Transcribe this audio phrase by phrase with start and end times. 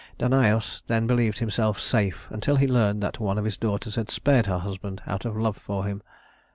[0.17, 4.47] Danaüs then believed himself safe, until he learned that one of his daughters had spared
[4.47, 6.01] her husband out of love for him.